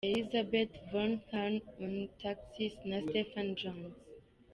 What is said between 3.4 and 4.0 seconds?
Jones.